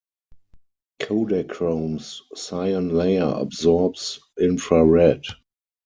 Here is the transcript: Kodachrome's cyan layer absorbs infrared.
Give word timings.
Kodachrome's 0.99 2.23
cyan 2.33 2.89
layer 2.89 3.31
absorbs 3.37 4.19
infrared. 4.39 5.25